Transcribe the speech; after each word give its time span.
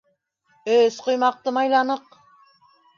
-Өс 0.77 0.97
ҡоймаҡты 1.09 1.55
майланыҡ! 1.61 2.21